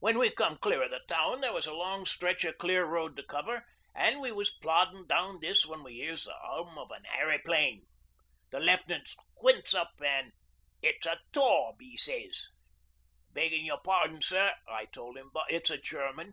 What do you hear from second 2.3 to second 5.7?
o' clear road to cover, an' we was ploddin' down this